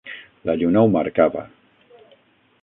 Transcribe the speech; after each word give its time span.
La 0.49 0.55
lluna 0.61 0.81
ho 0.85 0.89
marcava. 0.95 1.45